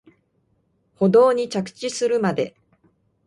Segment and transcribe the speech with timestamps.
[0.95, 2.55] 舗道に着地するまで